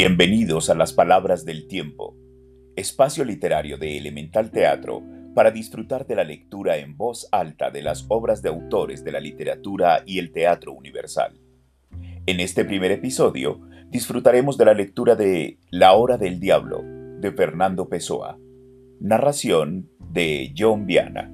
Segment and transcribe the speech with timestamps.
[0.00, 2.16] Bienvenidos a las Palabras del Tiempo,
[2.76, 5.02] espacio literario de Elemental Teatro
[5.34, 9.18] para disfrutar de la lectura en voz alta de las obras de autores de la
[9.18, 11.40] literatura y el teatro universal.
[12.26, 13.60] En este primer episodio
[13.90, 18.38] disfrutaremos de la lectura de La Hora del Diablo de Fernando Pessoa,
[19.00, 21.28] narración de John Viana.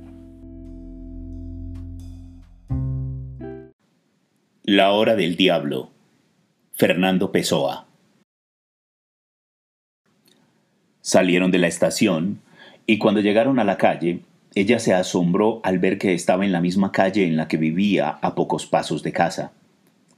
[4.62, 5.90] La Hora del Diablo,
[6.72, 7.88] Fernando Pessoa.
[11.06, 12.40] Salieron de la estación
[12.86, 14.20] y cuando llegaron a la calle,
[14.54, 18.08] ella se asombró al ver que estaba en la misma calle en la que vivía
[18.08, 19.52] a pocos pasos de casa.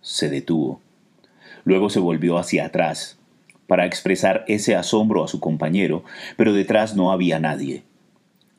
[0.00, 0.80] Se detuvo.
[1.64, 3.18] Luego se volvió hacia atrás
[3.66, 6.04] para expresar ese asombro a su compañero,
[6.36, 7.82] pero detrás no había nadie.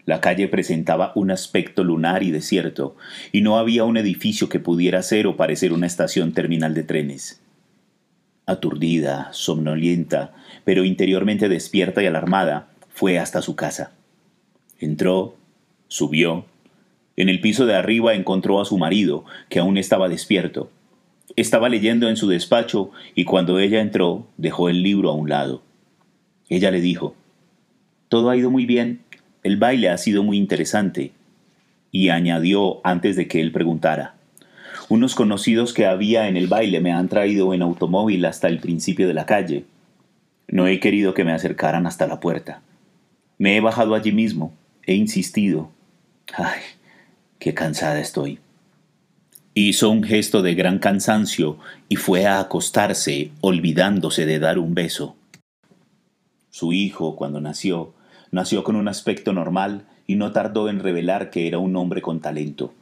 [0.04, 2.98] La calle presentaba un aspecto lunar y desierto,
[3.32, 7.42] y no había un edificio que pudiera ser o parecer una estación terminal de trenes
[8.48, 13.92] aturdida, somnolienta, pero interiormente despierta y alarmada, fue hasta su casa.
[14.80, 15.36] Entró,
[15.88, 16.46] subió.
[17.16, 20.72] En el piso de arriba encontró a su marido, que aún estaba despierto.
[21.36, 25.62] Estaba leyendo en su despacho y cuando ella entró dejó el libro a un lado.
[26.50, 27.16] Ella le dijo,
[28.08, 29.02] Todo ha ido muy bien,
[29.44, 31.12] el baile ha sido muy interesante.
[31.92, 34.17] Y añadió antes de que él preguntara,
[34.90, 39.08] unos conocidos que había en el baile me han traído en automóvil hasta el principio
[39.08, 39.66] de la calle.
[40.48, 42.62] No he querido que me acercaran hasta la puerta.
[43.38, 44.54] Me he bajado allí mismo,
[44.86, 45.70] he insistido.
[46.34, 46.62] Ay,
[47.38, 48.40] qué cansada estoy.
[49.54, 51.58] Hizo un gesto de gran cansancio
[51.90, 55.16] y fue a acostarse, olvidándose de dar un beso.
[56.50, 57.94] Su hijo, cuando nació,
[58.32, 62.22] nació con un aspecto normal y no tardó en revelar que era un hombre con
[62.22, 62.74] talento.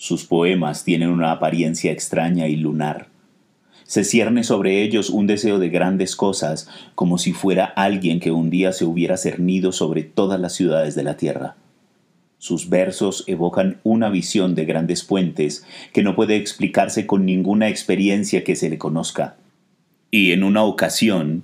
[0.00, 3.08] Sus poemas tienen una apariencia extraña y lunar.
[3.82, 8.48] Se cierne sobre ellos un deseo de grandes cosas, como si fuera alguien que un
[8.48, 11.56] día se hubiera cernido sobre todas las ciudades de la tierra.
[12.38, 18.44] Sus versos evocan una visión de grandes puentes que no puede explicarse con ninguna experiencia
[18.44, 19.36] que se le conozca.
[20.12, 21.42] Y en una ocasión,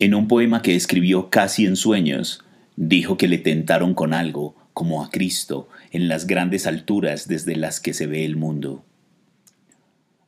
[0.00, 2.42] en un poema que escribió casi en sueños,
[2.74, 7.80] dijo que le tentaron con algo, como a Cristo, en las grandes alturas desde las
[7.80, 8.84] que se ve el mundo.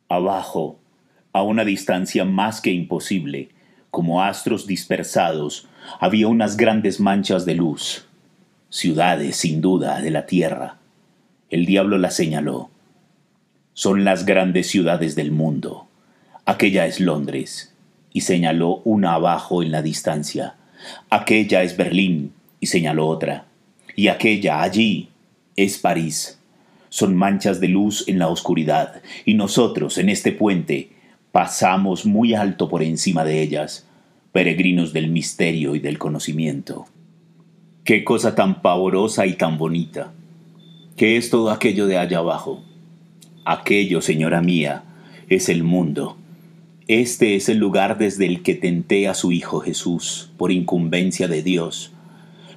[0.09, 0.79] Abajo,
[1.33, 3.49] a una distancia más que imposible,
[3.91, 5.69] como astros dispersados,
[6.01, 8.07] había unas grandes manchas de luz,
[8.69, 10.79] ciudades sin duda de la tierra.
[11.51, 12.71] El diablo las señaló.
[13.73, 15.89] Son las grandes ciudades del mundo.
[16.45, 17.73] Aquella es Londres,
[18.13, 20.57] y señaló una abajo en la distancia.
[21.11, 23.47] Aquella es Berlín, y señaló otra.
[23.97, 25.09] Y aquella allí
[25.57, 26.39] es París.
[26.89, 30.91] Son manchas de luz en la oscuridad, y nosotros en este puente
[31.33, 33.89] pasamos muy alto por encima de ellas,
[34.33, 36.87] peregrinos del misterio y del conocimiento.
[37.85, 40.13] Qué cosa tan pavorosa y tan bonita.
[40.97, 42.63] ¿Qué es todo aquello de allá abajo?
[43.45, 44.85] Aquello, señora mía,
[45.29, 46.17] es el mundo.
[46.87, 51.43] Este es el lugar desde el que tenté a su Hijo Jesús, por incumbencia de
[51.43, 51.94] Dios,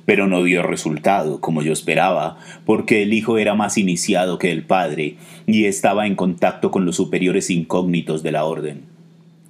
[0.08, 4.64] pero no dio resultado como yo esperaba, porque el hijo era más iniciado que el
[4.64, 8.84] padre y estaba en contacto con los superiores incógnitos de la orden.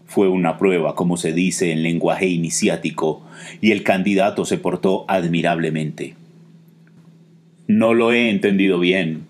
[0.08, 3.22] Fue una prueba, como se dice en lenguaje iniciático,
[3.62, 6.16] y el candidato se portó admirablemente.
[7.68, 9.28] No lo he entendido bien.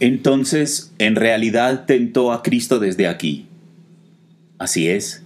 [0.00, 3.44] Entonces, en realidad tentó a Cristo desde aquí.
[4.56, 5.23] Así es.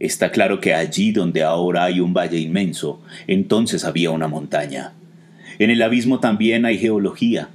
[0.00, 4.94] Está claro que allí donde ahora hay un valle inmenso, entonces había una montaña.
[5.58, 7.50] En el abismo también hay geología.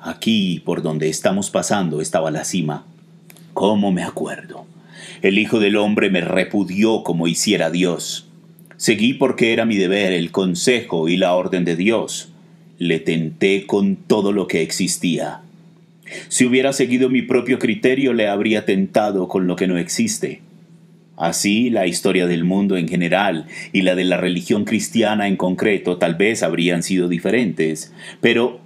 [0.00, 2.84] Aquí, por donde estamos pasando, estaba la cima.
[3.54, 4.66] ¿Cómo me acuerdo?
[5.22, 8.26] El Hijo del Hombre me repudió como hiciera Dios.
[8.76, 12.30] Seguí porque era mi deber el consejo y la orden de Dios.
[12.78, 15.40] Le tenté con todo lo que existía.
[16.28, 20.42] Si hubiera seguido mi propio criterio, le habría tentado con lo que no existe.
[21.16, 25.96] Así, la historia del mundo en general y la de la religión cristiana en concreto
[25.96, 28.60] tal vez habrían sido diferentes, pero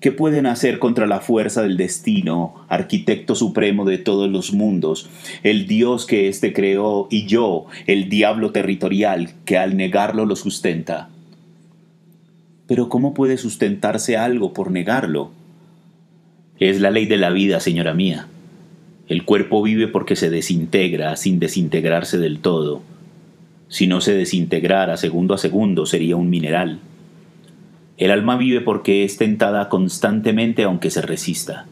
[0.00, 5.08] ¿qué pueden hacer contra la fuerza del destino, arquitecto supremo de todos los mundos,
[5.44, 11.08] el Dios que éste creó y yo, el diablo territorial que al negarlo lo sustenta?
[12.66, 15.30] Pero ¿cómo puede sustentarse algo por negarlo?
[16.58, 18.26] Es la ley de la vida, señora mía.
[19.08, 22.82] El cuerpo vive porque se desintegra sin desintegrarse del todo.
[23.68, 26.78] Si no se desintegrara segundo a segundo sería un mineral.
[27.98, 31.66] El alma vive porque es tentada constantemente aunque se resista.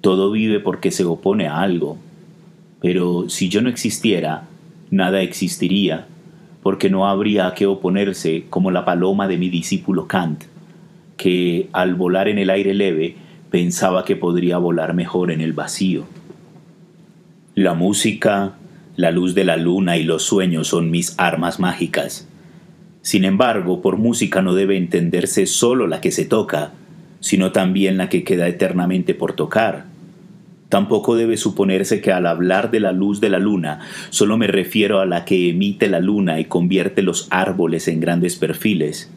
[0.00, 1.98] Todo vive porque se opone a algo.
[2.80, 4.44] Pero si yo no existiera,
[4.90, 6.06] nada existiría,
[6.62, 10.44] porque no habría a qué oponerse como la paloma de mi discípulo Kant,
[11.16, 13.16] que al volar en el aire leve
[13.50, 16.04] pensaba que podría volar mejor en el vacío.
[17.58, 18.52] La música,
[18.94, 22.28] la luz de la luna y los sueños son mis armas mágicas.
[23.02, 26.70] Sin embargo, por música no debe entenderse solo la que se toca,
[27.18, 29.86] sino también la que queda eternamente por tocar.
[30.68, 35.00] Tampoco debe suponerse que al hablar de la luz de la luna solo me refiero
[35.00, 39.10] a la que emite la luna y convierte los árboles en grandes perfiles.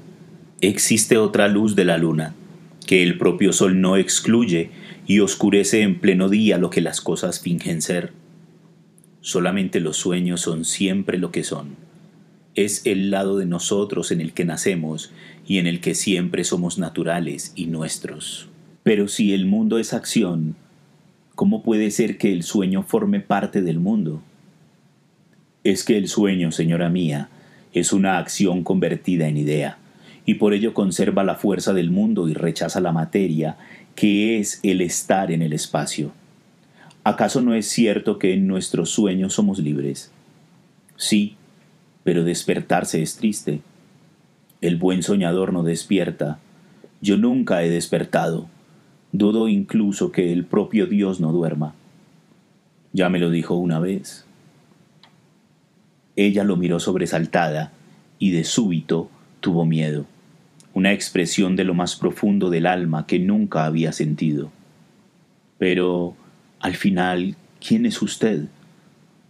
[0.61, 2.33] Existe otra luz de la luna,
[2.87, 4.71] que el propio sol no excluye
[5.05, 8.19] y oscurece en pleno día lo que las cosas fingen ser.
[9.21, 11.75] Solamente los sueños son siempre lo que son.
[12.55, 15.11] Es el lado de nosotros en el que nacemos
[15.47, 18.49] y en el que siempre somos naturales y nuestros.
[18.83, 20.55] Pero si el mundo es acción,
[21.41, 24.21] ¿Cómo puede ser que el sueño forme parte del mundo?
[25.63, 27.29] Es que el sueño, señora mía,
[27.73, 29.79] es una acción convertida en idea,
[30.23, 33.57] y por ello conserva la fuerza del mundo y rechaza la materia,
[33.95, 36.11] que es el estar en el espacio.
[37.03, 40.11] ¿Acaso no es cierto que en nuestros sueños somos libres?
[40.97, 41.35] Sí,
[42.03, 43.61] pero despertarse es triste.
[44.61, 46.39] El buen soñador no despierta.
[47.01, 48.47] Yo nunca he despertado.
[49.11, 51.73] Dudo incluso que el propio Dios no duerma.
[52.93, 54.25] Ya me lo dijo una vez.
[56.15, 57.71] Ella lo miró sobresaltada
[58.19, 59.09] y de súbito
[59.39, 60.05] tuvo miedo,
[60.73, 64.51] una expresión de lo más profundo del alma que nunca había sentido.
[65.57, 66.15] Pero,
[66.61, 67.35] al final,
[67.65, 68.45] ¿quién es usted?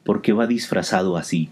[0.03, 1.49] ¿Por qué va disfrazado así?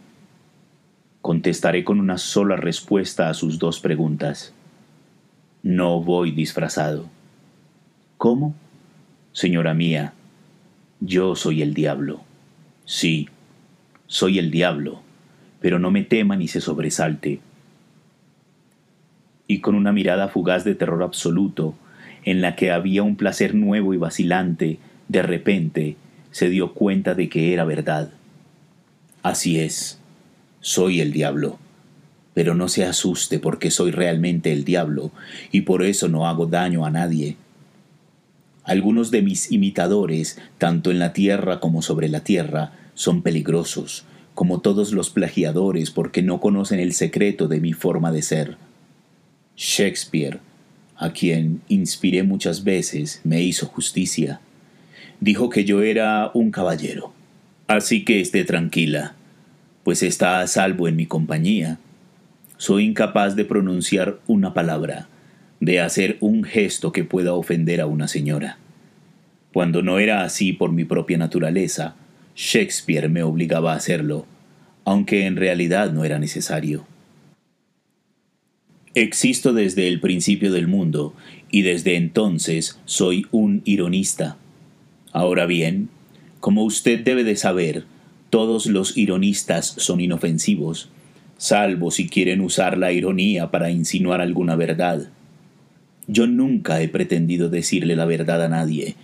[1.22, 4.54] Contestaré con una sola respuesta a sus dos preguntas.
[5.64, 7.06] No voy disfrazado.
[8.18, 8.56] ¿Cómo?
[9.31, 10.14] Señora mía,
[11.00, 12.22] yo soy el diablo.
[12.84, 13.30] Sí,
[14.08, 15.02] soy el diablo,
[15.62, 17.40] pero no me tema ni se sobresalte.
[19.48, 21.76] Y con una mirada fugaz de terror absoluto,
[22.26, 25.97] en la que había un placer nuevo y vacilante, de repente
[26.31, 28.11] se dio cuenta de que era verdad.
[29.21, 30.00] Así es,
[30.61, 31.59] soy el diablo.
[32.33, 35.11] Pero no se asuste porque soy realmente el diablo,
[35.51, 37.35] y por eso no hago daño a nadie
[38.69, 44.59] algunos de mis imitadores, tanto en la tierra como sobre la tierra, son peligrosos, como
[44.59, 48.57] todos los plagiadores porque no conocen el secreto de mi forma de ser.
[49.57, 50.39] Shakespeare,
[50.95, 54.39] a quien inspiré muchas veces, me hizo justicia.
[55.19, 57.13] Dijo que yo era un caballero.
[57.68, 59.16] Así que esté tranquila,
[59.83, 61.77] pues está a salvo en mi compañía.
[62.57, 65.07] Soy incapaz de pronunciar una palabra
[65.60, 68.57] de hacer un gesto que pueda ofender a una señora.
[69.54, 71.95] Cuando no era así por mi propia naturaleza,
[72.36, 74.25] Shakespeare me obligaba a hacerlo,
[74.86, 76.86] aunque en realidad no era necesario.
[78.95, 81.13] Existo desde el principio del mundo
[81.51, 84.38] y desde entonces soy un ironista.
[85.11, 85.89] Ahora bien,
[86.39, 87.85] como usted debe de saber,
[88.29, 90.89] todos los ironistas son inofensivos,
[91.38, 95.09] salvo si quieren usar la ironía para insinuar alguna verdad.
[96.07, 98.95] Yo nunca he pretendido decirle la verdad a nadie,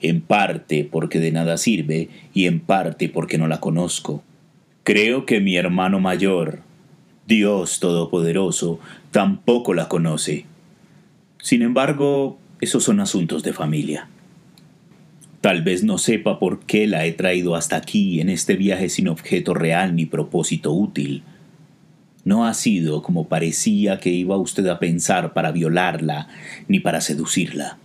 [0.00, 4.22] en parte porque de nada sirve y en parte porque no la conozco.
[4.82, 6.60] Creo que mi hermano mayor,
[7.26, 8.80] Dios Todopoderoso,
[9.12, 10.44] tampoco la conoce.
[11.40, 14.08] Sin embargo, esos son asuntos de familia.
[15.42, 19.08] Tal vez no sepa por qué la he traído hasta aquí en este viaje sin
[19.08, 21.24] objeto real ni propósito útil.
[22.24, 26.28] No ha sido como parecía que iba usted a pensar para violarla
[26.68, 27.76] ni para seducirla.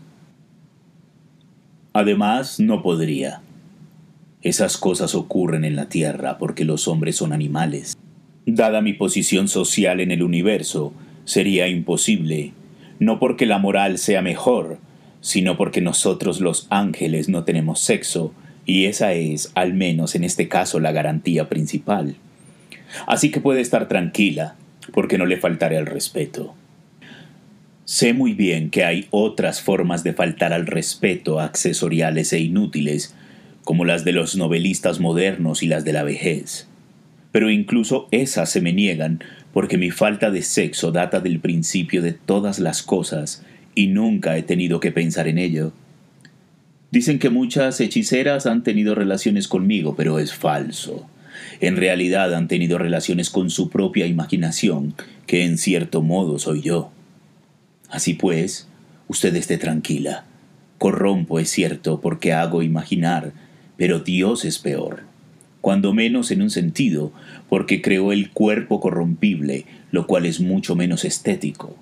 [1.94, 3.42] Además, no podría.
[4.44, 7.98] Esas cosas ocurren en la Tierra porque los hombres son animales.
[8.46, 10.94] Dada mi posición social en el universo,
[11.26, 12.54] sería imposible,
[13.00, 14.78] no porque la moral sea mejor,
[15.22, 18.34] sino porque nosotros los ángeles no tenemos sexo,
[18.66, 22.16] y esa es, al menos en este caso, la garantía principal.
[23.06, 24.56] Así que puede estar tranquila,
[24.94, 26.54] porque no le faltaré al respeto.
[27.86, 33.16] Sé muy bien que hay otras formas de faltar al respeto accesoriales e inútiles,
[33.64, 36.68] como las de los novelistas modernos y las de la vejez.
[37.32, 42.14] Pero incluso esas se me niegan porque mi falta de sexo data del principio de
[42.14, 43.44] todas las cosas
[43.78, 45.72] y nunca he tenido que pensar en ello.
[46.92, 51.08] Dicen que muchas hechiceras han tenido relaciones conmigo, pero es falso
[51.60, 54.94] en realidad han tenido relaciones con su propia imaginación,
[55.26, 56.92] que en cierto modo soy yo.
[57.90, 58.68] Así pues,
[59.08, 60.26] usted esté tranquila.
[60.78, 63.34] Corrompo, es cierto, porque hago imaginar,
[63.78, 65.06] pero Dios es peor.
[65.60, 67.12] cuando menos en un sentido,
[67.50, 71.76] porque creó el cuerpo corrompible, lo cual es mucho menos estético.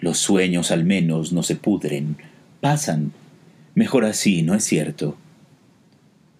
[0.00, 2.16] Los sueños al menos no se pudren,
[2.60, 3.12] pasan.
[3.74, 5.16] Mejor así, ¿no es cierto?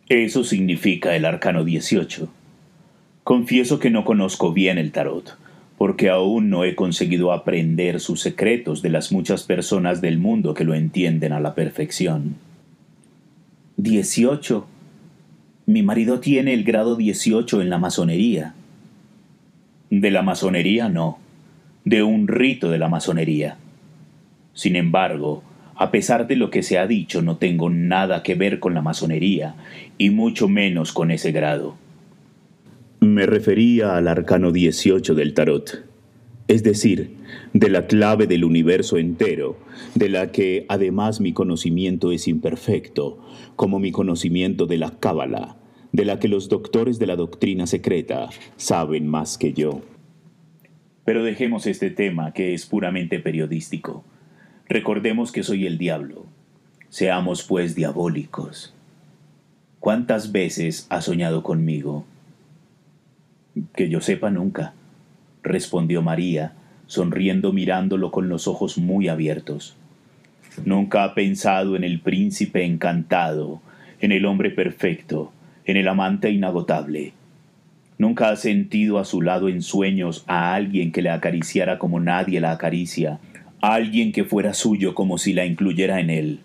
[0.09, 2.29] Eso significa el arcano 18.
[3.25, 5.37] Confieso que no conozco bien el tarot,
[5.77, 10.65] porque aún no he conseguido aprender sus secretos de las muchas personas del mundo que
[10.65, 12.37] lo entienden a la perfección.
[13.77, 14.67] 18.
[15.67, 18.55] Mi marido tiene el grado 18 en la masonería.
[19.91, 21.19] De la masonería no,
[21.89, 23.57] de un rito de la masonería.
[24.53, 25.43] Sin embargo,
[25.75, 28.83] a pesar de lo que se ha dicho, no tengo nada que ver con la
[28.83, 29.55] masonería,
[29.97, 31.77] y mucho menos con ese grado.
[33.01, 35.87] Me refería al arcano 18 del tarot,
[36.47, 37.17] es decir,
[37.55, 39.57] de la clave del universo entero,
[39.95, 43.19] de la que además mi conocimiento es imperfecto,
[43.57, 45.57] como mi conocimiento de la cábala,
[45.93, 48.29] de la que los doctores de la doctrina secreta
[48.59, 49.81] saben más que yo.
[51.09, 54.05] Pero dejemos este tema que es puramente periodístico.
[54.69, 56.27] Recordemos que soy el diablo.
[56.91, 58.75] Seamos pues diabólicos.
[59.81, 62.05] ¿Cuántas veces ha soñado conmigo?
[63.75, 64.75] Que yo sepa nunca,
[65.43, 66.53] respondió María,
[66.87, 69.79] sonriendo mirándolo con los ojos muy abiertos.
[70.67, 73.63] Nunca ha pensado en el príncipe encantado,
[74.03, 75.33] en el hombre perfecto,
[75.65, 77.15] en el amante inagotable.
[77.99, 82.41] Nunca ha sentido a su lado en sueños a alguien que le acariciara como nadie
[82.41, 83.19] la acaricia,
[83.61, 86.41] alguien que fuera suyo como si la incluyera en él,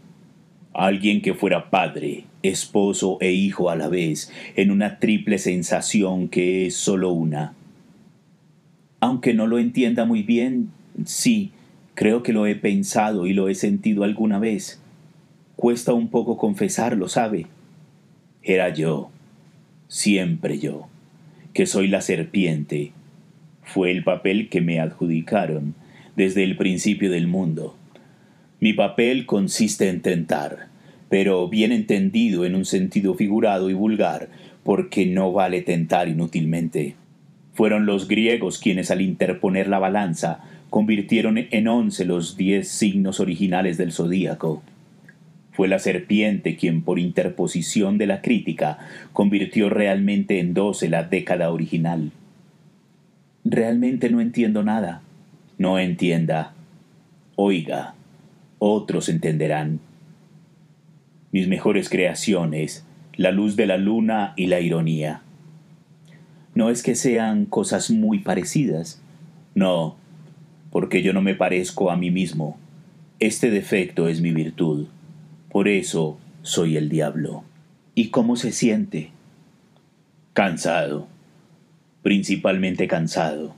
[0.73, 6.65] alguien que fuera padre, esposo e hijo a la vez, en una triple sensación que
[6.65, 7.53] es solo una.
[8.99, 10.71] Aunque no lo entienda muy bien,
[11.05, 11.51] sí,
[11.93, 14.81] creo que lo he pensado y lo he sentido alguna vez.
[15.55, 17.45] Cuesta un poco confesarlo, ¿sabe?
[18.41, 19.11] Era yo,
[19.87, 20.87] siempre yo,
[21.53, 22.91] que soy la serpiente.
[23.63, 25.75] Fue el papel que me adjudicaron
[26.15, 27.77] desde el principio del mundo.
[28.59, 30.67] Mi papel consiste en tentar,
[31.09, 34.29] pero bien entendido en un sentido figurado y vulgar,
[34.63, 36.95] porque no vale tentar inútilmente.
[37.53, 43.77] Fueron los griegos quienes al interponer la balanza convirtieron en once los diez signos originales
[43.77, 44.63] del zodíaco.
[45.53, 48.79] Fue la serpiente quien por interposición de la crítica
[49.13, 52.11] convirtió realmente en doce la década original.
[53.45, 55.01] Realmente no entiendo nada.
[55.57, 56.53] No entienda.
[57.35, 57.95] Oiga.
[58.59, 59.79] Otros entenderán
[61.33, 65.23] mis mejores creaciones, la luz de la luna y la ironía.
[66.53, 69.01] No es que sean cosas muy parecidas,
[69.55, 69.95] no,
[70.71, 72.55] porque yo no me parezco a mí mismo.
[73.19, 74.87] Este defecto es mi virtud.
[75.53, 77.43] Por eso soy el diablo.
[77.93, 79.11] ¿Y cómo se siente?
[80.33, 81.07] Cansado,
[82.01, 83.53] principalmente cansado.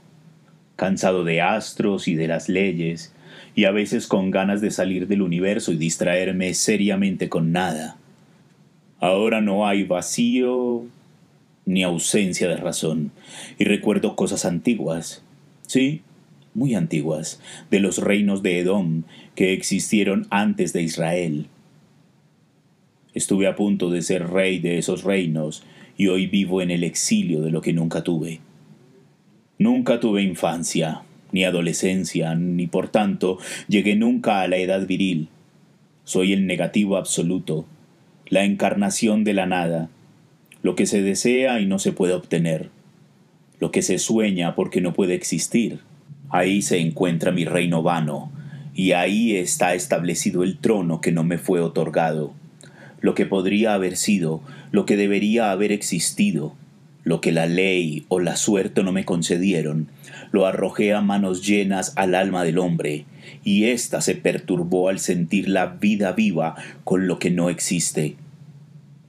[0.76, 3.14] Cansado de astros y de las leyes,
[3.54, 7.96] y a veces con ganas de salir del universo y distraerme seriamente con nada.
[9.00, 10.84] Ahora no hay vacío
[11.64, 13.10] ni ausencia de razón,
[13.58, 15.22] y recuerdo cosas antiguas,
[15.66, 16.02] sí,
[16.52, 21.46] muy antiguas, de los reinos de Edom que existieron antes de Israel.
[23.16, 25.62] Estuve a punto de ser rey de esos reinos
[25.96, 28.40] y hoy vivo en el exilio de lo que nunca tuve.
[29.58, 31.00] Nunca tuve infancia,
[31.32, 35.28] ni adolescencia, ni por tanto llegué nunca a la edad viril.
[36.04, 37.64] Soy el negativo absoluto,
[38.28, 39.88] la encarnación de la nada,
[40.60, 42.68] lo que se desea y no se puede obtener,
[43.60, 45.78] lo que se sueña porque no puede existir.
[46.28, 48.30] Ahí se encuentra mi reino vano,
[48.74, 52.34] y ahí está establecido el trono que no me fue otorgado,
[53.06, 56.56] lo que podría haber sido, lo que debería haber existido,
[57.04, 59.86] lo que la ley o la suerte no me concedieron,
[60.32, 63.04] lo arrojé a manos llenas al alma del hombre,
[63.44, 68.16] y ésta se perturbó al sentir la vida viva con lo que no existe.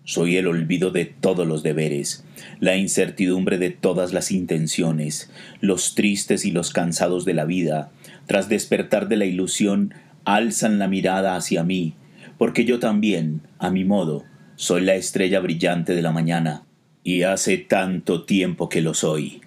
[0.03, 2.23] Soy el olvido de todos los deberes,
[2.59, 7.89] la incertidumbre de todas las intenciones, los tristes y los cansados de la vida,
[8.27, 11.95] tras despertar de la ilusión, alzan la mirada hacia mí,
[12.37, 14.23] porque yo también, a mi modo,
[14.55, 16.63] soy la estrella brillante de la mañana,
[17.03, 19.41] y hace tanto tiempo que lo soy.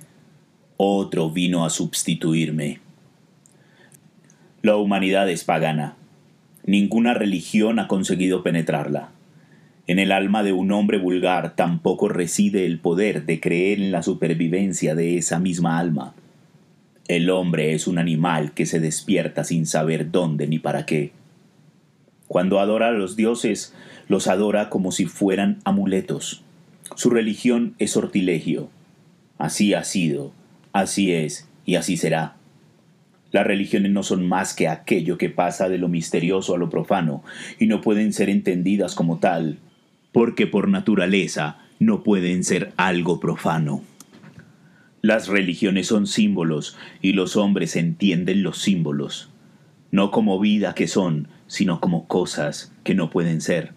[0.76, 2.80] Otro vino a sustituirme.
[4.62, 5.96] La humanidad es pagana.
[6.64, 9.10] Ninguna religión ha conseguido penetrarla.
[9.86, 14.02] En el alma de un hombre vulgar tampoco reside el poder de creer en la
[14.02, 16.14] supervivencia de esa misma alma.
[17.08, 21.12] El hombre es un animal que se despierta sin saber dónde ni para qué.
[22.30, 23.74] Cuando adora a los dioses,
[24.06, 26.44] los adora como si fueran amuletos
[26.94, 28.70] Su religión es sortilegio.
[29.36, 30.30] Así ha sido,
[30.72, 32.36] así es y así será.
[33.32, 37.24] Las religiones no son más que aquello que pasa de lo misterioso a lo profano
[37.58, 39.58] y no pueden ser entendidas como tal,
[40.12, 43.82] porque por naturaleza no pueden ser algo profano.
[45.02, 49.30] Las religiones son símbolos y los hombres entienden los símbolos,
[49.90, 53.72] no como vida que son, sino como cosas que no pueden ser.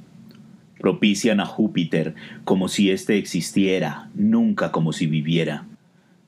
[0.79, 5.65] Propician a Júpiter como si éste existiera, nunca como si viviera.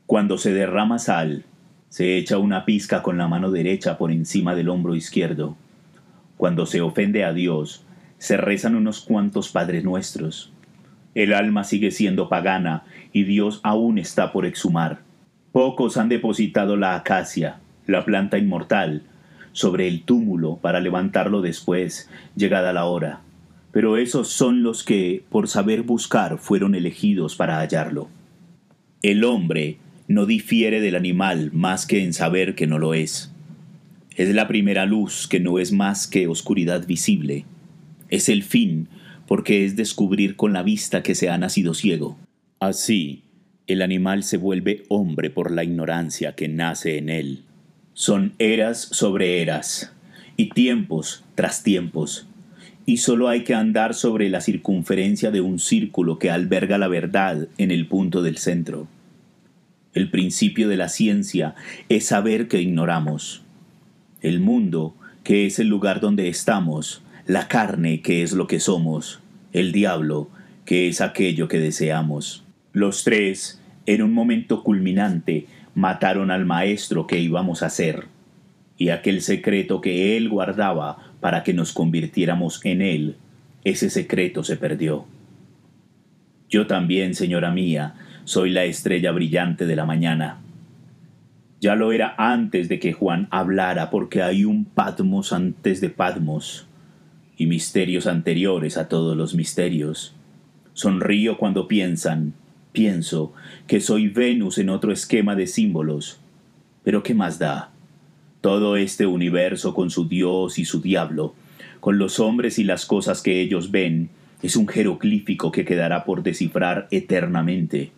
[0.06, 1.44] Cuando se derrama sal,
[1.90, 5.56] se echa una pizca con la mano derecha por encima del hombro izquierdo.
[6.38, 7.86] Cuando se ofende a Dios,
[8.18, 10.52] se rezan unos cuantos Padres Nuestros.
[11.14, 15.00] El alma sigue siendo pagana y Dios aún está por exhumar.
[15.52, 19.04] Pocos han depositado la acacia, la planta inmortal,
[19.56, 23.22] sobre el túmulo para levantarlo después, llegada la hora.
[23.72, 28.10] Pero esos son los que, por saber buscar, fueron elegidos para hallarlo.
[29.02, 29.78] El hombre
[30.10, 33.32] no difiere del animal más que en saber que no lo es.
[34.18, 37.46] Es la primera luz que no es más que oscuridad visible.
[38.10, 38.90] Es el fin
[39.26, 42.18] porque es descubrir con la vista que se ha nacido ciego.
[42.60, 43.24] Así,
[43.68, 47.44] el animal se vuelve hombre por la ignorancia que nace en él.
[47.98, 49.94] Son eras sobre eras,
[50.36, 52.28] y tiempos tras tiempos,
[52.86, 57.48] y solo hay que andar sobre la circunferencia de un círculo que alberga la verdad
[57.58, 58.90] en el punto del centro.
[59.94, 61.56] El principio de la ciencia
[61.88, 63.44] es saber que ignoramos.
[64.22, 69.22] El mundo, que es el lugar donde estamos, la carne que es lo que somos,
[69.54, 70.30] el diablo
[70.66, 72.44] que es aquello que deseamos.
[72.74, 78.08] Los tres, en un momento culminante, mataron al maestro que íbamos a ser,
[78.78, 83.16] y aquel secreto que él guardaba para que nos convirtiéramos en él,
[83.64, 85.06] ese secreto se perdió.
[86.50, 90.40] Yo también, señora mía, soy la estrella brillante de la mañana.
[91.60, 96.68] Ya lo era antes de que Juan hablara, porque hay un Patmos antes de Patmos
[97.38, 100.16] y misterios anteriores a todos los misterios.
[100.74, 102.34] Sonrío cuando piensan,
[102.76, 103.34] pienso,
[103.66, 106.20] que soy Venus en otro esquema de símbolos.
[106.84, 107.72] Pero ¿qué más da?
[108.42, 111.34] Todo este universo con su Dios y su diablo,
[111.80, 114.10] con los hombres y las cosas que ellos ven,
[114.44, 117.92] es un jeroglífico que quedará por descifrar eternamente.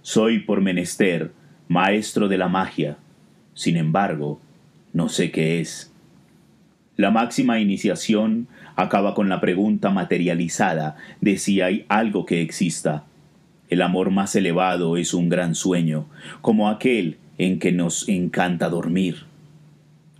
[0.00, 1.32] Soy por menester
[1.68, 2.96] maestro de la magia,
[3.52, 4.40] sin embargo,
[4.94, 5.92] no sé qué es.
[6.96, 13.04] La máxima iniciación acaba con la pregunta materializada de si hay algo que exista.
[13.68, 16.06] El amor más elevado es un gran sueño,
[16.40, 19.24] como aquel en que nos encanta dormir.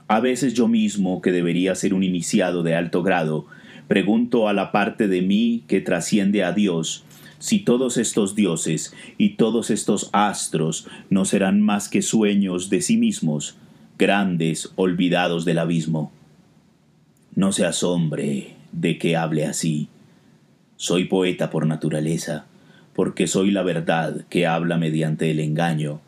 [0.08, 3.46] A veces yo mismo, que debería ser un iniciado de alto grado,
[3.88, 7.04] pregunto a la parte de mí que trasciende a Dios
[7.38, 12.96] si todos estos dioses y todos estos astros no serán más que sueños de sí
[12.96, 13.56] mismos,
[13.98, 16.12] grandes olvidados del abismo.
[17.34, 19.88] No se asombre de que hable así.
[20.76, 22.46] Soy poeta por naturaleza,
[22.96, 26.00] porque soy la verdad que habla mediante el engaño,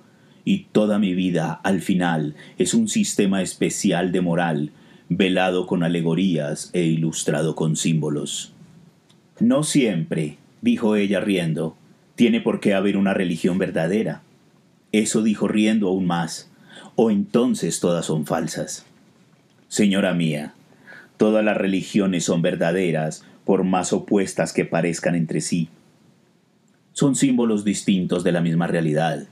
[0.45, 4.71] y toda mi vida, al final, es un sistema especial de moral,
[5.09, 8.53] velado con alegorías e ilustrado con símbolos.
[9.39, 11.77] No siempre, dijo ella riendo,
[12.17, 14.23] tiene por qué haber una religión verdadera.
[14.91, 16.51] Eso dijo riendo aún más,
[16.97, 18.87] o entonces todas son falsas.
[19.69, 20.55] Señora mía,
[21.19, 25.69] Todas las religiones son verdaderas, por más opuestas que parezcan entre sí.
[26.99, 29.29] Son símbolos distintos de la misma realidad.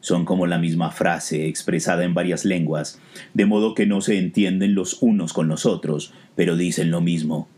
[0.00, 2.98] Son como la misma frase expresada en varias lenguas,
[3.34, 7.50] de modo que no se entienden los unos con los otros, pero dicen lo mismo.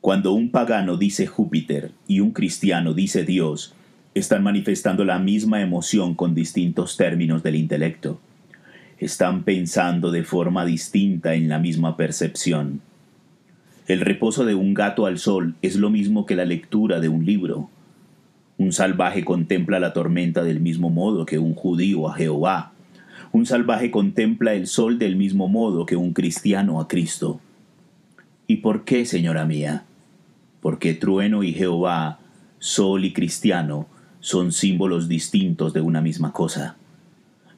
[0.00, 3.74] Cuando un pagano dice Júpiter y un cristiano dice Dios,
[4.14, 8.18] están manifestando la misma emoción con distintos términos del intelecto
[8.98, 12.80] están pensando de forma distinta en la misma percepción.
[13.86, 17.26] El reposo de un gato al sol es lo mismo que la lectura de un
[17.26, 17.68] libro.
[18.58, 22.72] Un salvaje contempla la tormenta del mismo modo que un judío a Jehová.
[23.32, 27.40] Un salvaje contempla el sol del mismo modo que un cristiano a Cristo.
[28.46, 29.84] ¿Y por qué, señora mía?
[30.60, 32.18] Porque trueno y Jehová,
[32.58, 33.88] sol y cristiano,
[34.20, 36.76] son símbolos distintos de una misma cosa.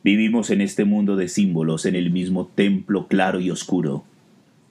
[0.02, 4.04] Vivimos en este mundo de símbolos, en el mismo templo claro y oscuro,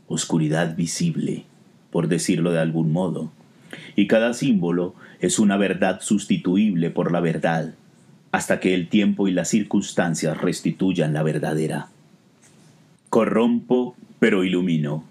[0.08, 1.46] oscuridad visible,
[1.92, 3.32] por decirlo de algún modo.
[3.96, 7.74] Y cada símbolo es una verdad sustituible por la verdad,
[8.32, 11.88] hasta que el tiempo y las circunstancias restituyan la verdadera.
[13.10, 15.04] Corrompo, pero ilumino.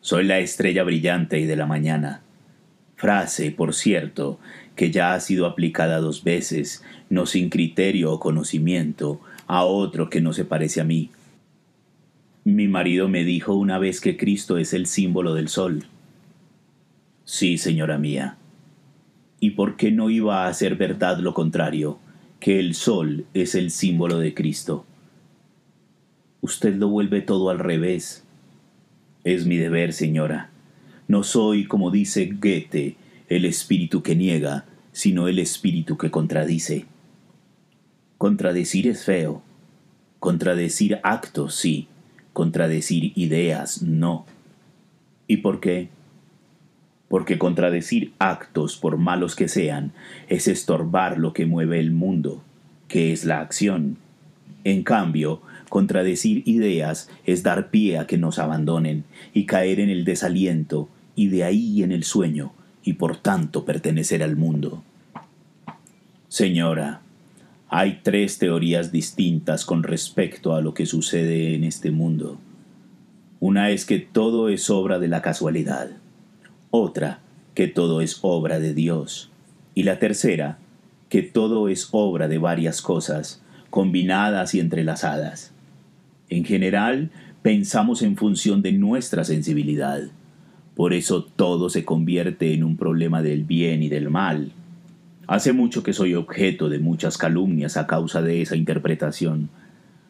[0.00, 2.22] Soy la estrella brillante y de la mañana.
[2.94, 4.38] Frase, por cierto,
[4.74, 10.20] que ya ha sido aplicada dos veces, no sin criterio o conocimiento, a otro que
[10.20, 11.10] no se parece a mí.
[12.44, 15.84] Mi marido me dijo una vez que Cristo es el símbolo del sol.
[17.24, 18.36] Sí, señora mía.
[19.40, 21.98] ¿Y por qué no iba a ser verdad lo contrario,
[22.40, 24.84] que el sol es el símbolo de Cristo?
[26.40, 28.24] Usted lo vuelve todo al revés.
[29.24, 30.50] Es mi deber, señora.
[31.08, 32.96] No soy, como dice Goethe,
[33.28, 36.86] el espíritu que niega, sino el espíritu que contradice.
[38.18, 39.42] Contradecir es feo.
[40.20, 41.88] Contradecir actos, sí.
[42.32, 44.24] Contradecir ideas, no.
[45.26, 45.88] ¿Y por qué?
[47.08, 49.92] Porque contradecir actos, por malos que sean,
[50.28, 52.42] es estorbar lo que mueve el mundo,
[52.88, 53.96] que es la acción.
[54.64, 60.04] En cambio, contradecir ideas es dar pie a que nos abandonen y caer en el
[60.04, 64.82] desaliento y de ahí en el sueño y por tanto pertenecer al mundo.
[66.28, 67.00] Señora,
[67.68, 72.38] hay tres teorías distintas con respecto a lo que sucede en este mundo.
[73.40, 75.90] Una es que todo es obra de la casualidad,
[76.70, 77.20] otra
[77.54, 79.30] que todo es obra de Dios
[79.74, 80.58] y la tercera
[81.08, 85.52] que todo es obra de varias cosas, combinadas y entrelazadas.
[86.28, 87.10] En general,
[87.42, 90.02] pensamos en función de nuestra sensibilidad,
[90.74, 94.52] por eso todo se convierte en un problema del bien y del mal.
[95.26, 99.48] Hace mucho que soy objeto de muchas calumnias a causa de esa interpretación.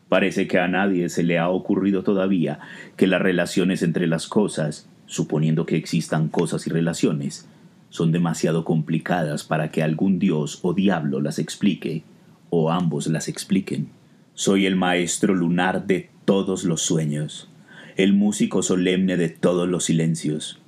[0.09, 2.59] Parece que a nadie se le ha ocurrido todavía
[2.97, 7.47] que las relaciones entre las cosas, suponiendo que existan cosas y relaciones,
[7.91, 12.03] son demasiado complicadas para que algún dios o diablo las explique,
[12.51, 13.89] o ambos las expliquen.
[14.35, 17.49] Soy el maestro lunar de todos los sueños
[17.97, 20.59] el músico solemne de todos los silencios.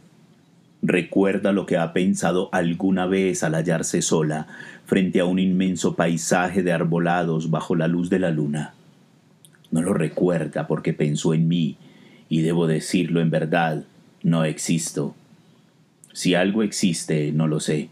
[0.80, 4.46] Recuerda lo que ha pensado alguna vez al hallarse sola
[4.86, 8.72] frente a un inmenso paisaje de arbolados bajo la luz de la luna.
[9.70, 11.76] No lo recuerda porque pensó en mí,
[12.30, 13.84] y debo decirlo en verdad,
[14.28, 15.14] no existo.
[16.12, 17.88] Si algo existe, no lo sé.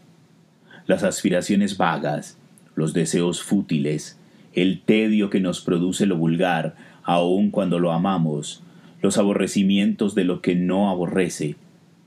[0.87, 2.37] Las aspiraciones vagas,
[2.75, 4.18] los deseos fútiles,
[4.53, 8.62] el tedio que nos produce lo vulgar, aun cuando lo amamos,
[9.03, 11.57] los aborrecimientos de lo que no aborrece.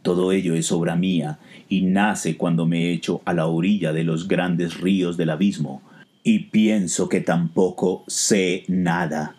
[0.01, 4.27] Todo ello es obra mía y nace cuando me echo a la orilla de los
[4.27, 5.81] grandes ríos del abismo
[6.23, 9.35] y pienso que tampoco sé nada.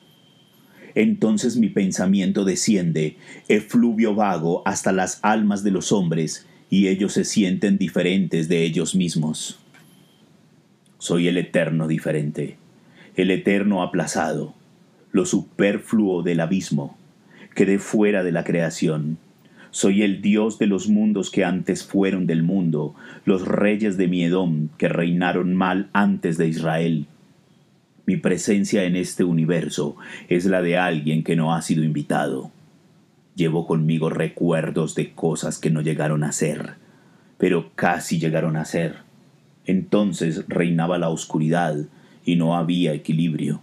[0.95, 3.17] Entonces mi pensamiento desciende,
[3.49, 8.95] efluvio vago, hasta las almas de los hombres, y ellos se sienten diferentes de ellos
[8.95, 9.59] mismos.
[10.99, 12.57] Soy el eterno diferente,
[13.17, 14.55] el eterno aplazado,
[15.13, 16.97] lo superfluo del abismo,
[17.55, 19.19] quedé fuera de la creación.
[19.73, 24.71] Soy el Dios de los mundos que antes fueron del mundo, los reyes de Miedón
[24.79, 27.07] que reinaron mal antes de Israel.
[28.11, 29.95] Mi presencia en este universo
[30.29, 32.51] es la de alguien que no ha sido invitado.
[33.37, 36.75] Llevo conmigo recuerdos de cosas que no llegaron a ser,
[37.39, 38.97] pero casi llegaron a ser.
[39.65, 41.77] Entonces reinaba la oscuridad
[42.25, 43.61] y no había equilibrio.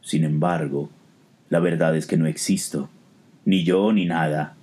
[0.00, 0.88] Sin embargo,
[1.50, 2.88] la verdad es que no existo,
[3.44, 4.56] ni yo ni nada.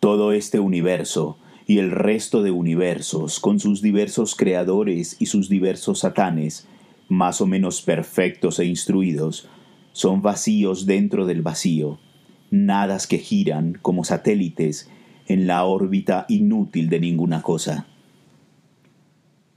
[0.00, 5.98] Todo este universo y el resto de universos, con sus diversos creadores y sus diversos
[5.98, 6.66] satanes,
[7.12, 9.46] más o menos perfectos e instruidos,
[9.92, 11.98] son vacíos dentro del vacío,
[12.50, 14.88] nadas que giran como satélites
[15.26, 17.86] en la órbita inútil de ninguna cosa.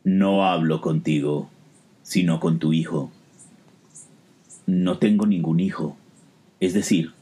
[0.03, 1.49] No hablo contigo,
[2.03, 3.09] sino con tu hijo.
[4.67, 5.95] No tengo ningún hijo.
[6.59, 7.13] Es decir,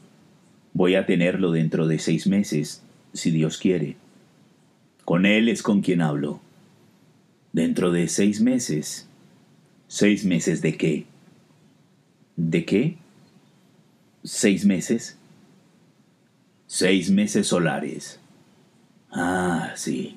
[0.72, 3.96] voy a tenerlo dentro de seis meses, si Dios quiere.
[5.04, 6.40] Con Él es con quien hablo.
[7.52, 9.08] Dentro de seis meses.
[9.94, 11.06] ¿Seis meses de qué?
[12.34, 12.96] ¿De qué?
[14.24, 15.16] ¿Seis meses?
[16.66, 18.18] Seis meses solares.
[19.12, 20.16] Ah, sí.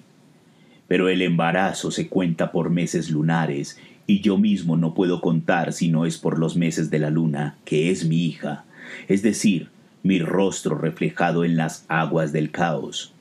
[0.87, 5.89] Pero el embarazo se cuenta por meses lunares y yo mismo no puedo contar si
[5.89, 8.65] no es por los meses de la luna, que es mi hija
[9.07, 9.69] es decir,
[10.03, 13.13] mi rostro reflejado en las aguas del caos.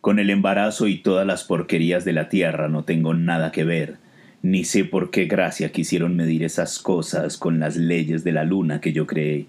[0.00, 3.96] Con el embarazo y todas las porquerías de la tierra no tengo nada que ver,
[4.44, 8.78] ni sé por qué gracia quisieron medir esas cosas con las leyes de la luna
[8.78, 9.46] que yo creé.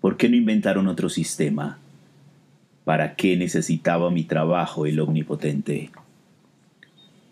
[0.00, 1.78] ¿Por qué no inventaron otro sistema?
[2.84, 5.90] ¿Para qué necesitaba mi trabajo el omnipotente?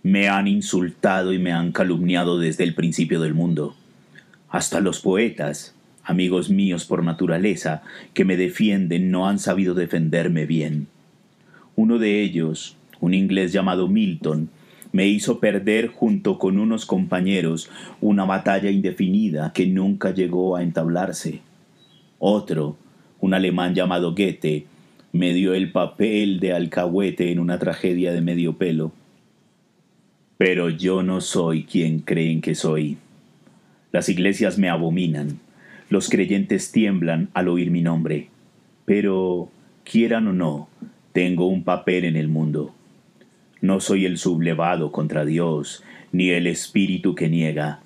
[0.02, 3.74] Me han insultado y me han calumniado desde el principio del mundo.
[4.50, 10.86] Hasta los poetas, amigos míos por naturaleza, que me defienden, no han sabido defenderme bien.
[11.76, 14.50] Uno de ellos, un inglés llamado Milton,
[14.96, 17.68] me hizo perder junto con unos compañeros
[18.00, 21.40] una batalla indefinida que nunca llegó a entablarse.
[22.18, 22.78] Otro,
[23.20, 24.64] un alemán llamado Goethe,
[25.12, 28.90] me dio el papel de alcahuete en una tragedia de medio pelo.
[30.38, 32.96] Pero yo no soy quien creen que soy.
[33.92, 35.40] Las iglesias me abominan,
[35.90, 38.30] los creyentes tiemblan al oír mi nombre.
[38.86, 39.50] Pero,
[39.84, 40.70] quieran o no,
[41.12, 42.75] tengo un papel en el mundo.
[43.60, 47.80] No soy el sublevado contra Dios, ni el espíritu que niega.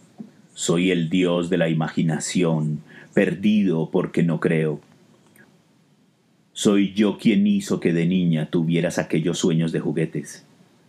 [0.54, 2.82] Soy el Dios de la imaginación,
[3.14, 4.80] perdido porque no creo.
[6.52, 10.44] Soy yo quien hizo que de niña tuvieras aquellos sueños de juguetes.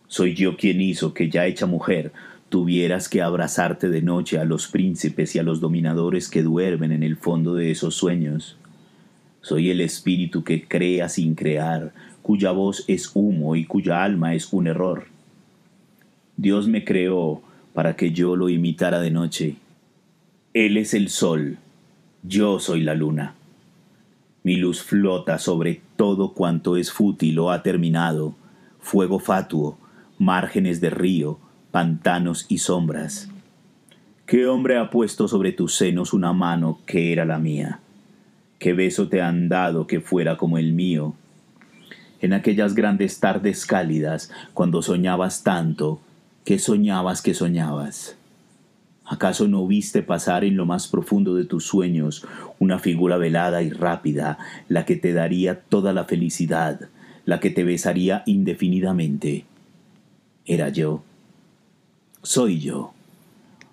[0.07, 2.11] Soy yo quien hizo que ya hecha mujer
[2.49, 7.03] tuvieras que abrazarte de noche a los príncipes y a los dominadores que duermen en
[7.03, 8.57] el fondo de esos sueños.
[9.41, 14.51] Soy el espíritu que crea sin crear, cuya voz es humo y cuya alma es
[14.53, 15.05] un error.
[16.37, 17.41] Dios me creó
[17.73, 19.55] para que yo lo imitara de noche.
[20.53, 21.57] Él es el sol,
[22.23, 23.35] yo soy la luna.
[24.43, 28.35] Mi luz flota sobre todo cuanto es fútil o ha terminado,
[28.79, 29.77] fuego fatuo,
[30.17, 31.39] márgenes de río,
[31.71, 33.29] pantanos y sombras.
[34.25, 37.79] ¿Qué hombre ha puesto sobre tus senos una mano que era la mía?
[38.59, 41.15] ¿Qué beso te han dado que fuera como el mío?
[42.21, 45.99] En aquellas grandes tardes cálidas, cuando soñabas tanto,
[46.45, 48.15] ¿qué soñabas que soñabas?
[49.05, 52.25] ¿Acaso no viste pasar en lo más profundo de tus sueños
[52.59, 54.37] una figura velada y rápida,
[54.69, 56.87] la que te daría toda la felicidad,
[57.25, 59.45] la que te besaría indefinidamente?
[60.45, 61.03] Era yo.
[62.21, 62.93] Soy yo.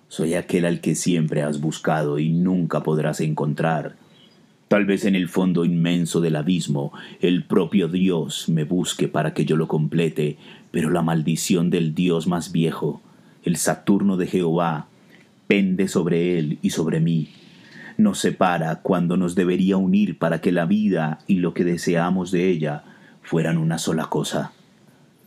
[0.09, 3.95] Soy aquel al que siempre has buscado y nunca podrás encontrar
[4.69, 9.43] Tal vez en el fondo inmenso del abismo el propio Dios me busque para que
[9.43, 10.37] yo lo complete,
[10.69, 13.01] pero la maldición del Dios más viejo,
[13.43, 14.85] el Saturno de Jehová,
[15.47, 17.29] pende sobre él y sobre mí.
[17.97, 22.47] Nos separa cuando nos debería unir para que la vida y lo que deseamos de
[22.49, 22.83] ella
[23.23, 24.53] fueran una sola cosa.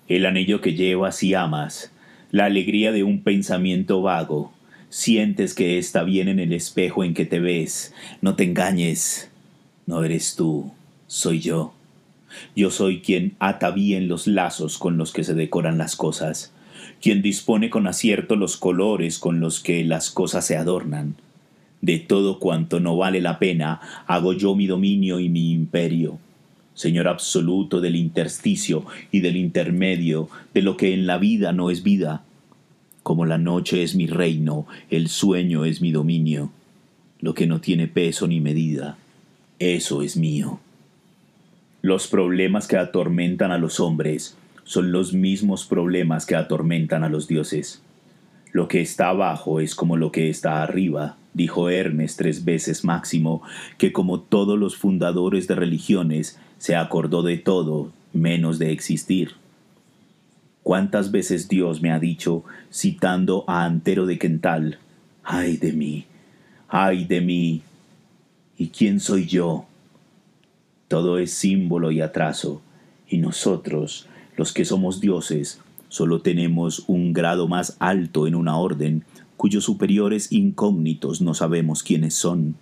[0.06, 1.92] El anillo que llevas y amas,
[2.30, 4.52] la alegría de un pensamiento vago,
[4.88, 9.31] sientes que está bien en el espejo en que te ves, no te engañes,
[9.92, 10.72] no eres tú,
[11.06, 11.74] soy yo.
[12.56, 16.50] Yo soy quien ata bien los lazos con los que se decoran las cosas,
[17.02, 21.16] quien dispone con acierto los colores con los que las cosas se adornan.
[21.82, 26.18] De todo cuanto no vale la pena, hago yo mi dominio y mi imperio.
[26.72, 31.82] Señor absoluto del intersticio y del intermedio, de lo que en la vida no es
[31.82, 32.24] vida.
[33.02, 36.50] Como la noche es mi reino, el sueño es mi dominio,
[37.20, 38.96] lo que no tiene peso ni medida
[39.62, 40.58] eso es mío.
[41.82, 47.28] Los problemas que atormentan a los hombres son los mismos problemas que atormentan a los
[47.28, 47.80] dioses.
[48.52, 53.42] Lo que está abajo es como lo que está arriba, dijo Hermes tres veces máximo,
[53.78, 59.32] que como todos los fundadores de religiones, se acordó de todo menos de existir.
[60.62, 64.78] ¿Cuántas veces Dios me ha dicho, citando a Antero de Quental,
[65.24, 66.06] ay de mí,
[66.68, 67.62] ay de mí,
[68.62, 69.64] ¿Y quién soy yo?
[70.86, 72.62] Todo es símbolo y atraso,
[73.08, 79.02] y nosotros, los que somos dioses, solo tenemos un grado más alto en una orden
[79.36, 82.54] cuyos superiores incógnitos no sabemos quiénes son.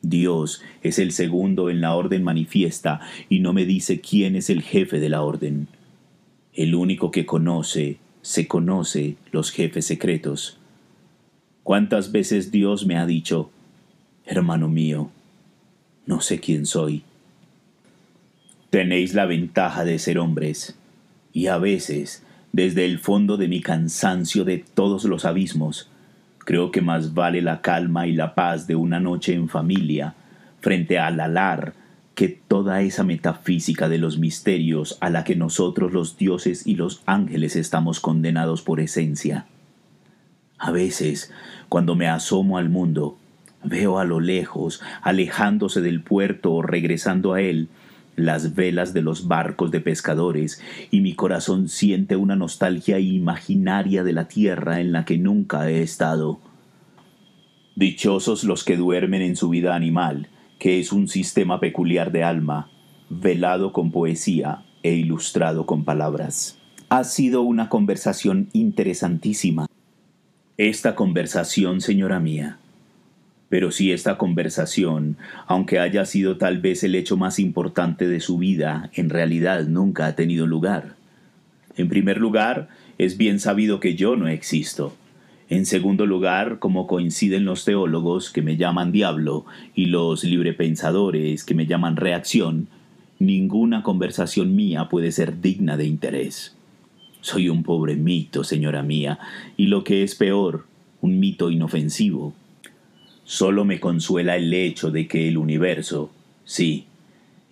[0.00, 4.62] Dios es el segundo en la orden manifiesta y no me dice quién es el
[4.62, 5.68] jefe de la orden.
[6.54, 10.56] El único que conoce, se conoce los jefes secretos.
[11.64, 13.50] ¿Cuántas veces Dios me ha dicho,
[14.24, 15.10] hermano mío,
[16.06, 17.02] no sé quién soy.
[18.70, 20.76] Tenéis la ventaja de ser hombres,
[21.32, 25.90] y a veces, desde el fondo de mi cansancio de todos los abismos,
[26.38, 30.14] creo que más vale la calma y la paz de una noche en familia
[30.60, 31.74] frente al alar
[32.14, 37.02] que toda esa metafísica de los misterios a la que nosotros los dioses y los
[37.06, 39.46] ángeles estamos condenados por esencia.
[40.58, 41.32] A veces,
[41.68, 43.16] cuando me asomo al mundo,
[43.64, 47.68] Veo a lo lejos, alejándose del puerto o regresando a él,
[48.16, 54.12] las velas de los barcos de pescadores, y mi corazón siente una nostalgia imaginaria de
[54.12, 56.40] la tierra en la que nunca he estado.
[57.74, 62.68] Dichosos los que duermen en su vida animal, que es un sistema peculiar de alma,
[63.08, 66.58] velado con poesía e ilustrado con palabras.
[66.88, 69.66] Ha sido una conversación interesantísima.
[70.58, 72.58] Esta conversación, señora mía,
[73.52, 78.38] pero si esta conversación, aunque haya sido tal vez el hecho más importante de su
[78.38, 80.94] vida, en realidad nunca ha tenido lugar.
[81.76, 84.96] En primer lugar, es bien sabido que yo no existo.
[85.50, 91.54] En segundo lugar, como coinciden los teólogos que me llaman diablo y los librepensadores que
[91.54, 92.68] me llaman reacción,
[93.18, 96.56] ninguna conversación mía puede ser digna de interés.
[97.20, 99.18] Soy un pobre mito, señora mía,
[99.58, 100.64] y lo que es peor,
[101.02, 102.32] un mito inofensivo.
[103.24, 106.10] Solo me consuela el hecho de que el universo,
[106.44, 106.86] sí,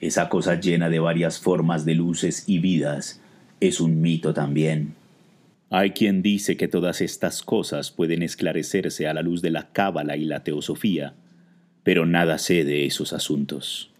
[0.00, 3.20] esa cosa llena de varias formas de luces y vidas,
[3.60, 4.94] es un mito también.
[5.68, 10.16] Hay quien dice que todas estas cosas pueden esclarecerse a la luz de la cábala
[10.16, 11.14] y la teosofía,
[11.84, 13.90] pero nada sé de esos asuntos.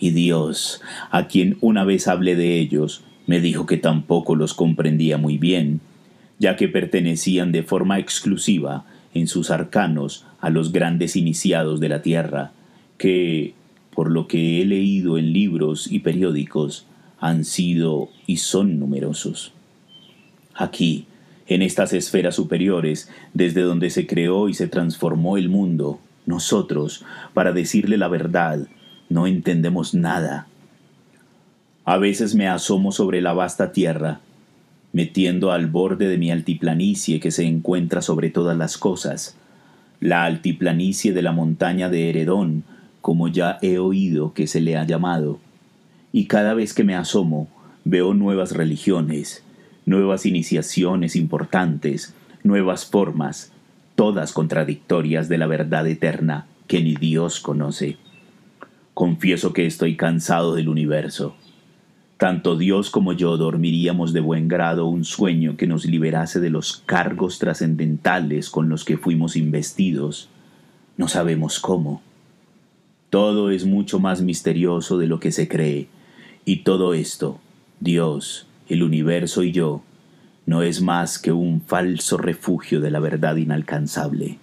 [0.00, 0.80] Y Dios,
[1.10, 5.80] a quien una vez hablé de ellos, me dijo que tampoco los comprendía muy bien,
[6.40, 12.02] ya que pertenecían de forma exclusiva en sus arcanos a los grandes iniciados de la
[12.02, 12.52] tierra,
[12.98, 13.54] que,
[13.94, 16.86] por lo que he leído en libros y periódicos,
[17.20, 19.52] han sido y son numerosos.
[20.54, 21.06] Aquí,
[21.46, 27.52] en estas esferas superiores, desde donde se creó y se transformó el mundo, nosotros, para
[27.52, 28.66] decirle la verdad,
[29.08, 30.46] no entendemos nada.
[31.84, 34.20] A veces me asomo sobre la vasta tierra,
[34.92, 39.36] metiendo al borde de mi altiplanicie que se encuentra sobre todas las cosas,
[40.00, 42.64] la altiplanicie de la montaña de Heredón,
[43.00, 45.38] como ya he oído que se le ha llamado,
[46.12, 47.48] y cada vez que me asomo
[47.84, 49.42] veo nuevas religiones,
[49.86, 53.52] nuevas iniciaciones importantes, nuevas formas,
[53.94, 57.96] todas contradictorias de la verdad eterna que ni Dios conoce.
[58.94, 61.34] Confieso que estoy cansado del universo.
[62.22, 66.76] Tanto Dios como yo dormiríamos de buen grado un sueño que nos liberase de los
[66.86, 70.28] cargos trascendentales con los que fuimos investidos.
[70.96, 72.00] No sabemos cómo.
[73.10, 75.88] Todo es mucho más misterioso de lo que se cree
[76.44, 77.40] y todo esto,
[77.80, 79.82] Dios, el universo y yo,
[80.46, 84.38] no es más que un falso refugio de la verdad inalcanzable.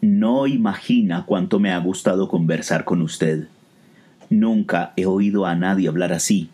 [0.00, 3.48] No imagina cuánto me ha gustado conversar con usted.
[4.32, 6.48] Nunca he oído a nadie hablar así.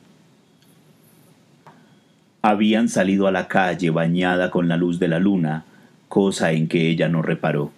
[2.43, 5.65] Habían salido a la calle bañada con la luz de la luna,
[6.09, 7.71] cosa en que ella no reparó.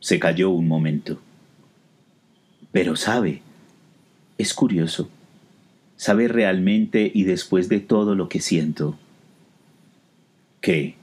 [0.00, 1.18] Se calló un momento.
[2.70, 3.40] Pero sabe,
[4.36, 5.08] es curioso.
[5.96, 8.98] Sabe realmente y después de todo lo que siento.
[10.60, 10.96] ¿Qué?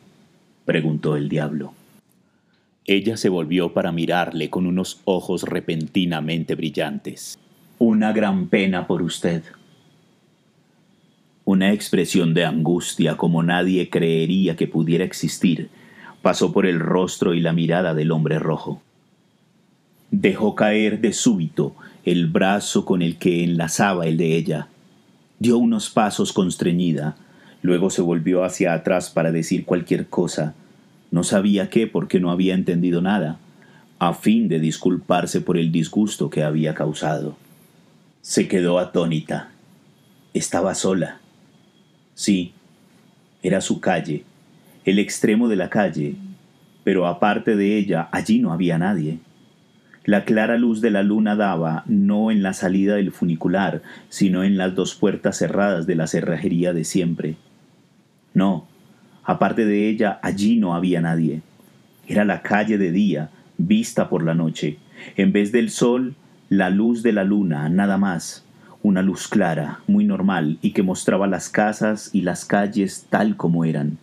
[0.66, 1.74] preguntó el diablo.
[2.86, 7.40] Ella se volvió para mirarle con unos ojos repentinamente brillantes.
[7.82, 9.42] Una gran pena por usted.
[11.46, 15.70] Una expresión de angustia como nadie creería que pudiera existir
[16.22, 18.82] pasó por el rostro y la mirada del hombre rojo.
[20.12, 24.68] Dejó caer de súbito el brazo con el que enlazaba el de ella.
[25.40, 27.16] Dio unos pasos constreñida,
[27.62, 30.54] luego se volvió hacia atrás para decir cualquier cosa.
[31.12, 33.40] No sabía qué porque no había entendido nada,
[34.00, 37.38] a fin de disculparse por el disgusto que había causado.
[38.22, 39.50] Se quedó atónita.
[40.34, 41.20] Estaba sola.
[42.16, 42.54] Sí,
[43.42, 44.26] era su calle,
[44.84, 46.16] el extremo de la calle,
[46.84, 49.20] pero aparte de ella allí no había nadie.
[50.04, 54.58] La clara luz de la luna daba no en la salida del funicular, sino en
[54.58, 57.38] las dos puertas cerradas de la cerrajería de siempre.
[58.34, 58.68] No,
[59.24, 61.42] aparte de ella, allí no había nadie.
[62.06, 64.78] Era la calle de día, vista por la noche.
[65.16, 66.16] En vez del sol,
[66.50, 68.44] la luz de la luna, nada más.
[68.82, 73.66] Una luz clara, muy normal, y que mostraba las casas y las calles tal como
[73.66, 74.00] eran.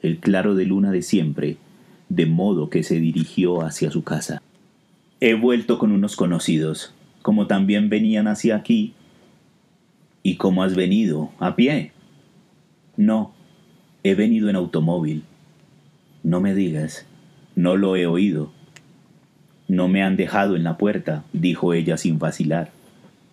[0.00, 1.58] El claro de luna de siempre,
[2.08, 4.40] de modo que se dirigió hacia su casa.
[5.20, 8.94] He vuelto con unos conocidos, como también venían hacia aquí.
[10.22, 11.30] ¿Y cómo has venido?
[11.38, 11.92] ¿A pie?
[12.96, 13.34] No,
[14.02, 15.24] he venido en automóvil.
[16.22, 17.06] No me digas,
[17.54, 18.50] no lo he oído.
[19.70, 22.72] No me han dejado en la puerta, dijo ella sin vacilar.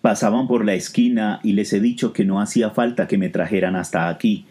[0.02, 3.74] Pasaban por la esquina y les he dicho que no hacía falta que me trajeran
[3.74, 4.44] hasta aquí,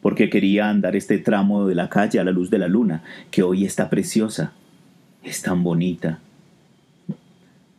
[0.00, 3.42] porque quería andar este tramo de la calle a la luz de la luna, que
[3.42, 4.52] hoy está preciosa.
[5.22, 6.18] Es tan bonita.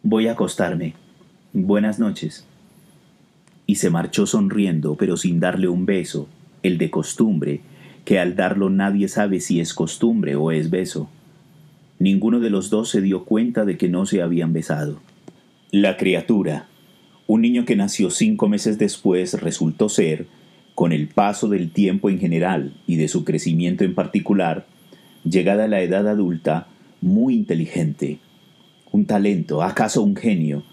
[0.04, 0.94] Voy a acostarme.
[1.52, 2.46] Buenas noches.
[3.66, 6.30] Y se marchó sonriendo, pero sin darle un beso,
[6.62, 7.62] el de costumbre,
[8.06, 11.10] que al darlo nadie sabe si es costumbre o es beso.
[11.98, 15.00] Ninguno de los dos se dio cuenta de que no se habían besado.
[15.72, 16.68] La criatura,
[17.26, 20.28] un niño que nació cinco meses después, resultó ser,
[20.74, 24.66] con el paso del tiempo en general y de su crecimiento en particular,
[25.24, 26.68] llegada a la edad adulta,
[27.00, 28.20] muy inteligente,
[28.92, 30.64] un talento, acaso un genio,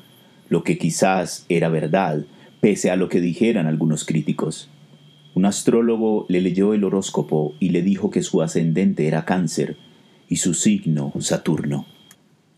[0.49, 2.25] lo que quizás era verdad,
[2.61, 4.69] pese a lo que dijeran algunos críticos.
[5.35, 9.77] Un astrólogo le leyó el horóscopo y le dijo que su ascendente era cáncer
[10.33, 11.85] y su signo Saturno.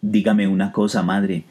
[0.01, 1.43] Dígame una cosa, madre.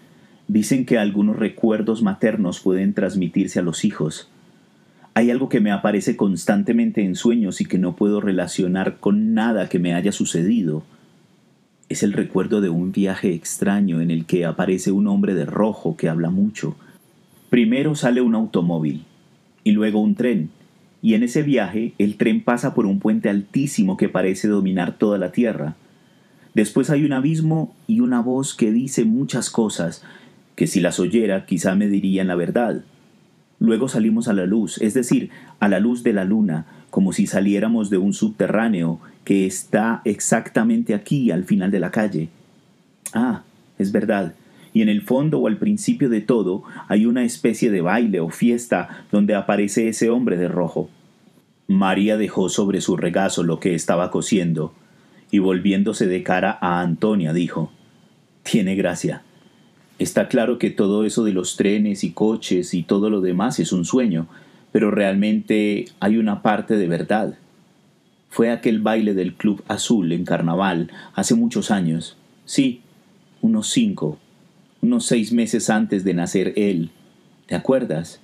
[0.48, 4.30] Dicen que algunos recuerdos maternos pueden transmitirse a los hijos.
[5.16, 9.68] Hay algo que me aparece constantemente en sueños y que no puedo relacionar con nada
[9.68, 10.86] que me haya sucedido.
[11.90, 15.98] Es el recuerdo de un viaje extraño en el que aparece un hombre de rojo
[15.98, 16.78] que habla mucho.
[17.50, 19.04] Primero sale un automóvil
[19.66, 20.52] y luego un tren
[21.02, 25.18] y en ese viaje el tren pasa por un puente altísimo que parece dominar toda
[25.18, 25.76] la tierra.
[26.54, 30.04] Después hay un abismo y una voz que dice muchas cosas,
[30.56, 32.84] que si las oyera quizá me dirían la verdad.
[33.60, 37.26] Luego salimos a la luz, es decir, a la luz de la luna, como si
[37.26, 42.30] saliéramos de un subterráneo que está exactamente aquí al final de la calle.
[43.14, 43.42] Ah,
[43.80, 44.36] es verdad,
[44.74, 48.30] y en el fondo o al principio de todo hay una especie de baile o
[48.30, 50.90] fiesta donde aparece ese hombre de rojo.
[51.68, 54.74] María dejó sobre su regazo lo que estaba cosiendo
[55.34, 57.74] y volviéndose de cara a Antonia dijo
[58.44, 59.24] Tiene gracia.
[60.00, 63.74] Está claro que todo eso de los trenes y coches y todo lo demás es
[63.74, 64.28] un sueño,
[64.72, 67.36] pero realmente hay una parte de verdad.
[68.30, 72.16] Fue aquel baile del Club Azul en carnaval hace muchos años.
[72.46, 72.82] Sí,
[73.42, 74.20] unos cinco
[74.84, 76.90] unos seis meses antes de nacer él.
[77.48, 78.20] ¿Te acuerdas?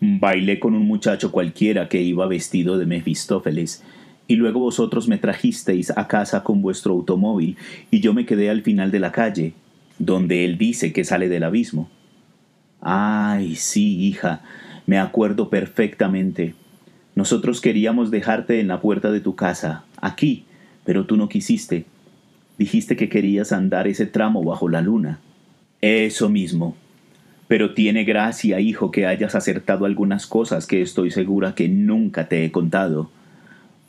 [0.00, 3.84] Bailé con un muchacho cualquiera que iba vestido de Mefistófeles,
[4.26, 7.56] y luego vosotros me trajisteis a casa con vuestro automóvil,
[7.90, 9.52] y yo me quedé al final de la calle,
[9.98, 11.90] donde él dice que sale del abismo.
[12.80, 14.42] Ay, sí, hija,
[14.86, 16.54] me acuerdo perfectamente.
[17.14, 20.44] Nosotros queríamos dejarte en la puerta de tu casa, aquí,
[20.84, 21.84] pero tú no quisiste.
[22.58, 25.18] Dijiste que querías andar ese tramo bajo la luna.
[25.80, 26.76] Eso mismo.
[27.48, 32.44] Pero tiene gracia, hijo, que hayas acertado algunas cosas que estoy segura que nunca te
[32.44, 33.10] he contado.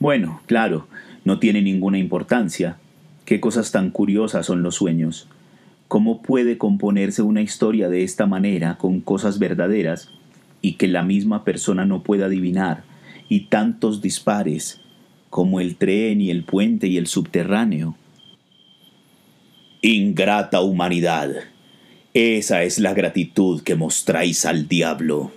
[0.06, 0.86] Bueno, claro,
[1.24, 2.78] no tiene ninguna importancia.
[3.26, 5.28] Qué cosas tan curiosas son los sueños.
[5.88, 10.12] ¿Cómo puede componerse una historia de esta manera con cosas verdaderas
[10.62, 12.84] y que la misma persona no pueda adivinar
[13.30, 14.80] y tantos dispares
[15.32, 17.96] como el tren y el puente y el subterráneo?
[19.82, 21.32] Ingrata humanidad.
[22.14, 25.32] Esa es la gratitud que mostráis al diablo.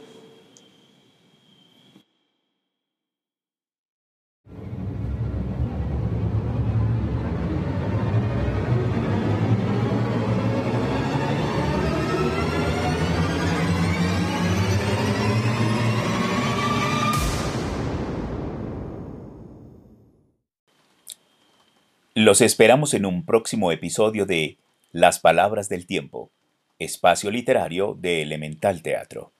[22.28, 24.58] Los esperamos en un próximo episodio de
[24.92, 26.30] Las Palabras del Tiempo
[26.78, 29.32] Espacio Literario de Elemental Teatro.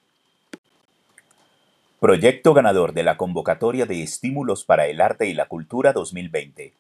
[2.01, 6.73] Proyecto ganador de la Convocatoria de Estímulos para el Arte y la Cultura 2020.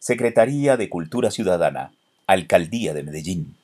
[0.00, 1.94] Secretaría de Cultura Ciudadana.
[2.26, 3.56] Alcaldía de Medellín.